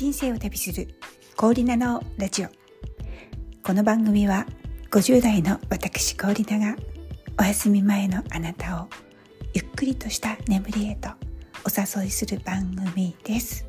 [0.00, 0.88] 人生を旅する
[1.36, 2.48] コーリナのラジオ。
[3.62, 4.46] この番組は
[4.90, 6.76] 50代の私コーリナが
[7.38, 8.88] お休み前のあなたを
[9.52, 11.10] ゆっくりとした眠りへと
[11.66, 13.66] お誘いする番組です。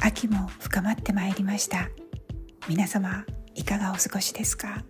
[0.00, 1.88] 秋も深まってまいりました。
[2.68, 3.24] 皆様
[3.54, 4.82] いかがお過ごしですか？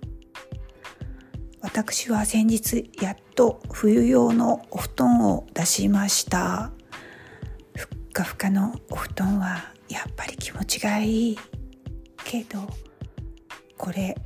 [1.60, 6.72] 私は先日やっと冬用のお布団を出しました。
[8.10, 11.38] ふかふかのお布団はやっぱり気持ちがいい
[12.24, 12.58] けど
[13.78, 14.16] これ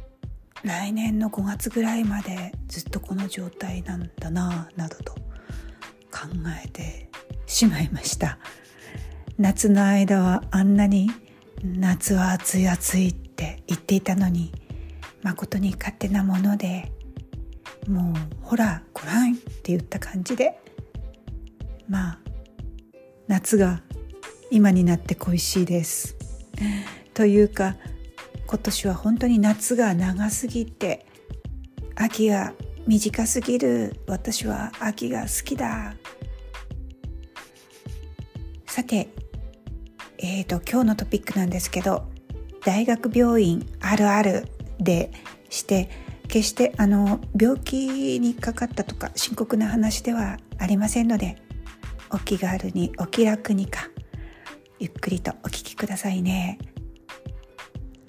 [0.62, 5.12] 来年の5月ぐらいまでずっとこの状態なんだななどと
[6.10, 6.28] 考
[6.64, 7.10] えて
[7.46, 8.38] しまいました。
[9.36, 11.10] 夏の間はあんなに
[11.62, 14.50] 夏は暑い暑いって言っていたのに
[15.22, 16.90] 誠に勝手なもので
[17.86, 20.58] もうほらごらんって言った感じで
[21.86, 22.23] まあ
[23.34, 23.82] 夏が
[24.52, 26.14] 今になって恋しいです。
[27.14, 27.74] というか
[28.46, 31.04] 今年は本当に夏が長すぎて
[31.96, 32.52] 秋が
[32.86, 35.96] 短すぎる私は秋が好きだ
[38.66, 39.08] さて
[40.18, 42.04] えーと今日のトピックなんですけど
[42.64, 44.46] 大学病院あるある
[44.78, 45.10] で
[45.50, 45.90] して
[46.28, 51.43] 決してあの病気にかかったとか深刻な話ではありませんので
[52.14, 53.90] お気軽にお気楽にか
[54.78, 56.58] ゆっくりとお聞きくださいね。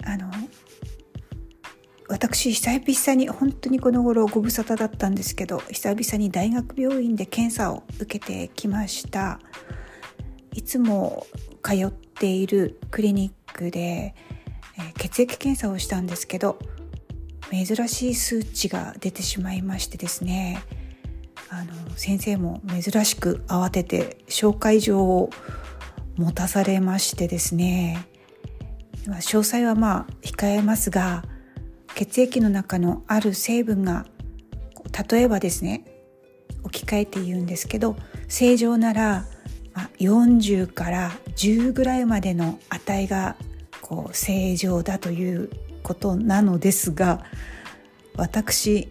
[0.04, 0.30] あの
[2.08, 9.40] 私久々に本当にこの頃ご無沙汰だったんですけど久々に大学病院で検査を受けてきました。
[10.54, 11.26] いつも
[11.64, 14.14] 通っているクリニックで、
[14.78, 16.60] え、血液検査をしたんですけど
[17.50, 20.62] 珍しい数値が出てしまいましてですね。
[21.48, 25.30] あの先生も珍しく慌てて紹介状を
[26.16, 28.06] 持たされましてですね。
[29.06, 31.24] 詳細はまあ控えますが
[31.94, 34.06] 血液の中のある成分が
[35.10, 35.84] 例えばですね
[36.64, 37.96] 置き換えて言うんですけど
[38.28, 39.24] 正常なら
[39.98, 43.36] 40から10ぐらいまでの値が
[43.80, 45.50] こう正常だという
[45.82, 47.24] ことなのですが
[48.16, 48.88] 私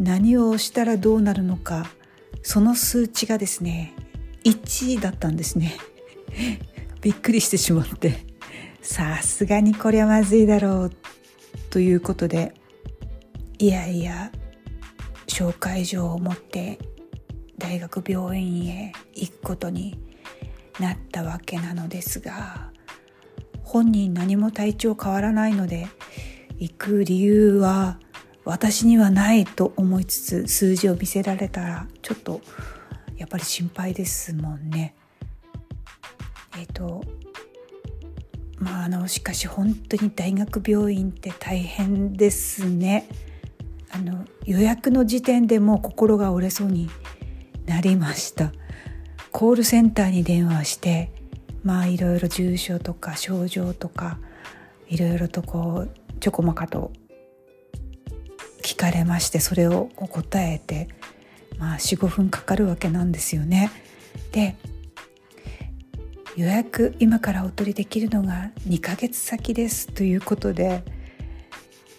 [0.00, 1.86] 何をしたらどうなるのか
[2.42, 3.94] その数値がですね
[4.44, 5.76] 1だったんですね。
[7.02, 8.30] びっくりしてしまって。
[8.80, 10.92] さすがにこれはまずいだろう。
[11.70, 12.54] ということで
[13.58, 14.32] いやいや
[15.26, 16.78] 紹介状を持って
[17.58, 19.98] 大学病院へ行くことに
[20.80, 22.70] なったわけなのですが
[23.62, 25.86] 本人何も体調変わらないので
[26.58, 28.00] 行く理由は
[28.44, 32.40] 私にはないと思いつつ数字を見せられたらちょっと
[33.16, 34.94] やっぱり心配ですもんね。
[36.58, 37.04] えっ、ー、と
[38.58, 43.08] まああのしかし本当に大学病院って大変ですね。
[43.90, 46.88] あの予約の時点でもう心が折れそうに
[47.66, 48.52] なりました。
[49.32, 51.12] コールセンターに電話して
[51.62, 54.18] まあいろいろ重症とか症状とか
[54.88, 55.90] いろいろとこう
[56.20, 56.92] ちょこまかと
[58.70, 60.88] 聞かれましてそれを答えて、
[61.58, 63.72] まあ、45分かかるわけなんですよね。
[64.30, 64.54] で
[66.36, 70.84] 予約今からお取りできるのが2ヶ月先ですということで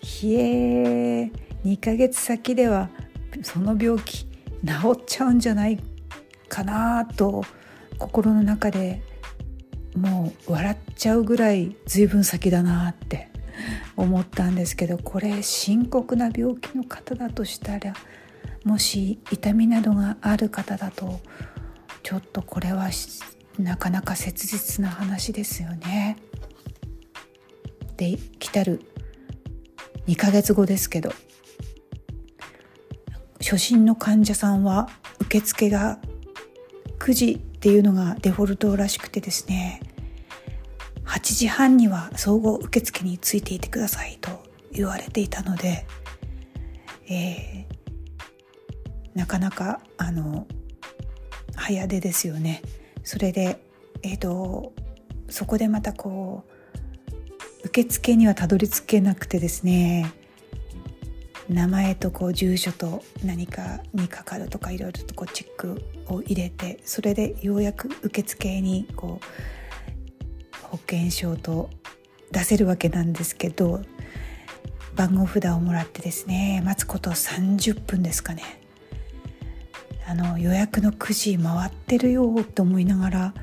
[0.02, 1.32] ひえー
[1.66, 2.90] 2ヶ月先では
[3.44, 4.28] その病気治
[4.94, 5.78] っちゃうんじゃない
[6.48, 7.44] かなと
[7.98, 9.02] 心の中で
[9.96, 13.31] もう笑っちゃうぐらい随分先だなって
[13.96, 17.94] 思ったんですけどこれ深刻な病気の方だとしたら
[18.64, 21.20] もし痛みなどがある方だと
[22.04, 22.90] ちょっとこれは
[23.60, 26.18] なかなか切実な話ですよね。
[27.98, 28.82] で来たる
[30.08, 31.12] 2ヶ月後ですけど
[33.40, 34.90] 初診の患者さんは
[35.20, 36.00] 受付が
[37.00, 39.82] 9時っていうのがデフォルトらしくてですね
[41.22, 45.86] 8時半には総合受付についていてくださいと言われていたので、
[47.08, 50.48] えー、なかなかあの
[51.56, 52.64] 早出ですよね。
[53.04, 53.64] それで、
[54.02, 54.74] えーと、
[55.30, 56.44] そこでまたこ
[57.64, 60.12] う受付にはたどり着けなくてですね
[61.50, 69.61] 名前とこう住所と何かにかかるとかいろいろとこうチェックを入れてそれでようやく受付にこう
[70.72, 71.70] 保険証と
[72.32, 73.82] 出せるわけなんですけど
[74.96, 78.44] 番号札をもらってですね待つこと30分ですかね。
[80.08, 83.34] あの予約の9時回ってるよと思いながら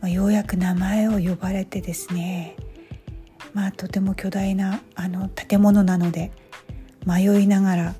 [0.00, 2.56] ま、ようやく名前を呼ばれてですね
[3.52, 6.30] まあとても巨大なあの建物なので
[7.06, 7.94] 迷いながら、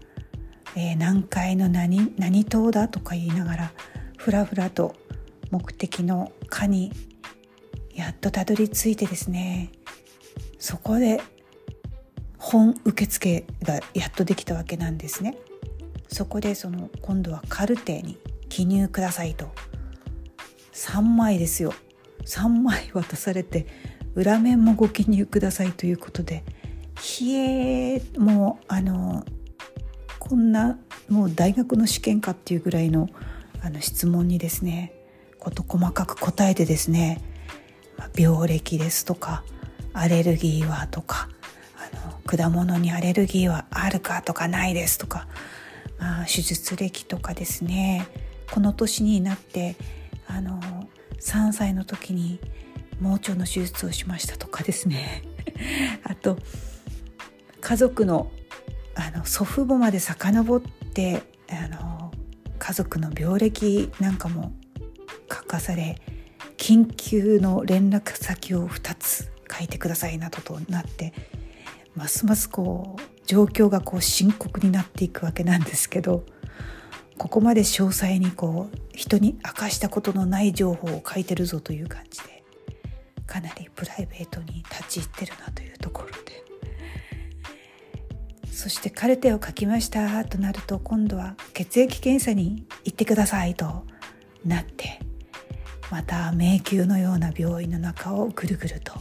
[0.77, 3.73] えー、何階の何何島だとか言いながら
[4.17, 4.95] ふらふらと
[5.50, 6.93] 目的の課に
[7.99, 9.73] やっとたどり着いてですね。
[10.61, 11.21] そこで
[12.39, 15.37] 本受付がやっとできたわけなんですね。
[16.06, 18.17] そこでその今度はカルテに
[18.49, 19.50] 記入くださいと。
[20.75, 21.75] 3枚ですよ。
[22.25, 23.67] 3枚渡されて
[24.15, 26.45] 裏面もご記入くださいということで
[27.00, 29.25] ひえもうあの
[30.21, 30.79] こんな
[31.09, 33.09] もう大学の試験かっていうぐらいの
[33.61, 34.93] あの質問にですね
[35.41, 37.21] 事細かく答えてですね、
[38.17, 39.45] 病歴ですとか
[39.93, 41.29] アレルギーはとか
[41.77, 45.27] あの果物にアレルギーはあるかとかないですとか
[45.99, 48.06] まあ、手術歴とかですね。
[48.50, 49.77] この年になって
[50.27, 50.61] あの
[51.21, 52.41] 3歳の時に
[53.00, 55.23] 盲腸の手術をしましたとかですね。
[56.05, 56.39] あと
[57.61, 58.31] 家族の
[58.95, 62.12] あの祖父母まで遡ってあの
[62.59, 64.53] 家族の病歴なんかも
[65.31, 66.00] 書かされ
[66.58, 71.14] 緊急の連絡先を2つ書いてくださいなどとなって
[71.94, 76.25] ますますこう状況がこう深刻になっていくわけなんですけど
[77.16, 82.43] ここまで詳細にこう人に明かしたことのない情報を書いてるぞという感じで
[83.26, 86.19] かなりプライベートに立ち入ってるなというところで。
[88.58, 93.84] そしてカルテを書きましたとなると今度は血液検査に行ってくださいと
[94.44, 94.99] なって
[95.90, 98.93] また迷宮のような病院の中をぐるぐると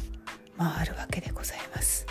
[0.58, 2.06] 回るわけでございます。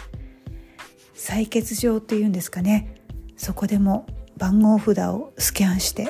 [1.14, 3.02] 採血場というんですかね。
[3.37, 4.06] そこでも
[4.37, 6.08] 番号札をスキャンして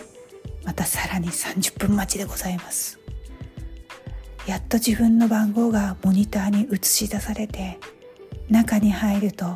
[0.65, 2.99] またさらに30分待ちでございます。
[4.47, 7.79] やっと自分の番号がモニターに映し出されて
[8.49, 9.47] 中に入ると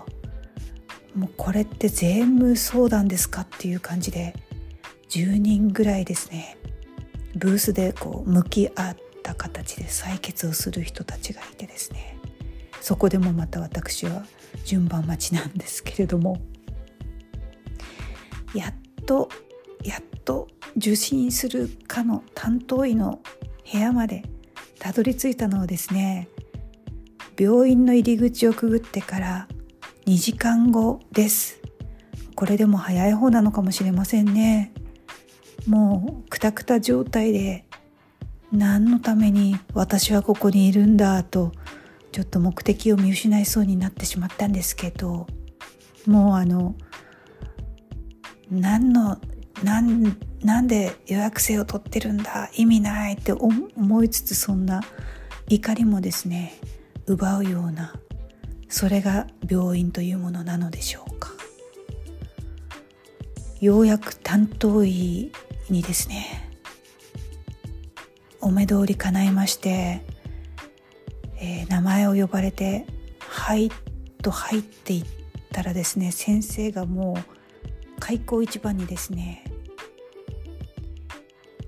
[1.14, 4.34] もうこれって全部相談ですかっていう感じで
[5.08, 6.56] 10人ぐらいですね。
[7.34, 12.18] ブースでこう向き合った形で採血をする人たちがいてですね。
[12.80, 14.24] そこでもまた私は
[14.64, 16.40] 順番待ちなんですけれども。
[18.54, 18.74] やっ
[19.06, 19.28] と
[19.84, 23.20] やっと受診するかの担当医の
[23.70, 24.24] 部屋まで
[24.78, 26.28] たどり着いたのはですね。
[27.38, 29.48] 病院の入り口をくぐってから
[30.06, 31.60] 2時間後です。
[32.34, 34.72] これでも早い方なのかもしれませんね。
[35.66, 37.64] もうくたくた状態で
[38.52, 41.52] 何のために私はここにいるんだと
[42.12, 45.26] ちょっと目的を見失いそうになってしまったんですけど
[46.06, 46.74] もうあの
[48.50, 49.18] 何の
[49.62, 54.80] 何なんで予約制を取ってるんだ意味ないって思いつつそんな
[55.48, 56.58] 怒りもですね
[57.06, 57.94] 奪うような
[58.68, 61.30] それが病院というものなのでしょうか。
[63.60, 65.32] ようやく担当医
[65.72, 66.50] にですね
[68.40, 70.02] お目通り叶いまして
[71.40, 72.86] えー、名前を呼ばれて
[73.18, 73.70] 「はい」
[74.22, 75.04] と入っていっ
[75.52, 79.44] たらですね先生がもう開口一番にですね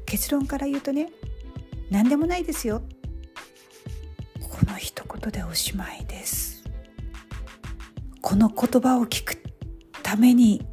[0.04, 1.10] 結論から言うとね
[1.90, 2.82] 何でもないですよ。
[4.40, 6.62] この一言でおしまいです。
[8.20, 9.36] この言葉を聞く
[10.02, 10.64] ために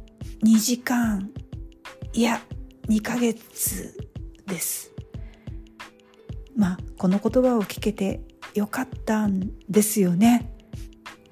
[0.44, 1.30] 2時間
[2.12, 2.40] いや
[2.88, 3.96] 2ヶ月
[4.46, 4.92] です。
[6.56, 8.20] まあこの言葉を聞けて
[8.54, 10.52] よかったんですよね。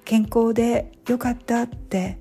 [0.05, 2.19] 健康でよかったって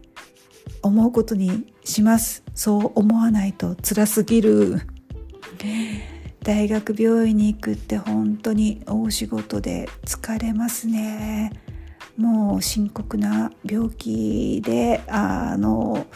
[0.82, 2.42] 思うことにします。
[2.54, 4.82] そう思わないと辛すぎる。
[6.42, 11.52] 大学病院に行くって本当に大仕事で疲れますね。
[12.16, 16.06] もう深刻な病気であの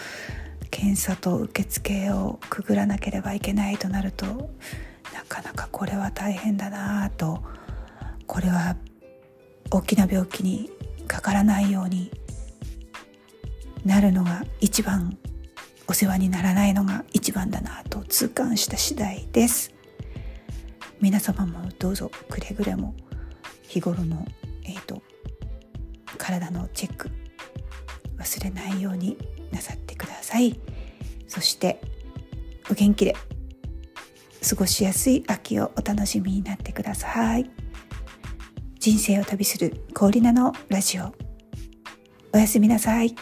[0.73, 4.26] 検査と受付をくぐらなければいけないとなると
[5.14, 7.43] なかなかこれは大変だなと
[8.26, 8.75] これは
[9.71, 10.71] 大きな病気に
[11.07, 12.11] かからないように
[13.85, 15.19] なるのが一番
[15.87, 19.75] お世話にならないのが一番だなと痛感した次第です。
[21.00, 22.95] 皆様もどうぞくれぐれも
[23.62, 24.25] 日頃の、
[24.64, 25.02] えーと、
[26.17, 27.11] 体のチェック
[28.17, 29.19] 忘れないように
[29.52, 30.59] なさってください
[31.28, 31.80] そして
[32.71, 33.14] お元気で
[34.49, 37.49] 過ごしやすい秋をお楽しみになってください。
[38.80, 41.14] 人生を旅する氷菜のラジオ
[42.32, 43.14] おやすみなさい。